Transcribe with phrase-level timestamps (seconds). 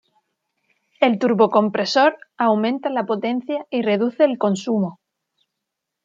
[0.99, 4.99] El turbocompresor aumenta la potencia y reduce el consumo.